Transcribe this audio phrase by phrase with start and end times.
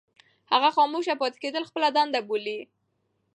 [0.51, 2.59] هغه خاموشه پاتې کېدل خپله دنده بولي.